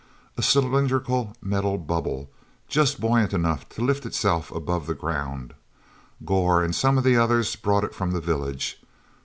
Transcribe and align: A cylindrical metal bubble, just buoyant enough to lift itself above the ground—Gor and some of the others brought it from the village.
A 0.35 0.41
cylindrical 0.41 1.35
metal 1.43 1.77
bubble, 1.77 2.27
just 2.67 2.99
buoyant 2.99 3.33
enough 3.33 3.69
to 3.69 3.83
lift 3.83 4.03
itself 4.03 4.49
above 4.49 4.87
the 4.87 4.95
ground—Gor 4.95 6.63
and 6.63 6.73
some 6.73 6.97
of 6.97 7.03
the 7.03 7.17
others 7.17 7.55
brought 7.55 7.83
it 7.83 7.93
from 7.93 8.09
the 8.09 8.19
village. 8.19 8.81